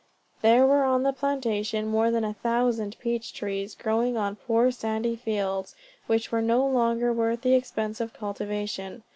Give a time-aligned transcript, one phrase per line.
[0.41, 5.15] There were on the plantation more than a thousand peach trees, growing on poor sandy
[5.15, 5.75] fields,
[6.07, 9.03] which were no longer worth the expense of cultivation.